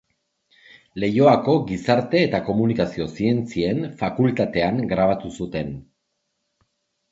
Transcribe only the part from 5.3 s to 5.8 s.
zuten.